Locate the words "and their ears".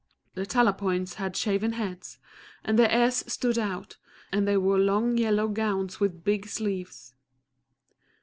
2.63-3.23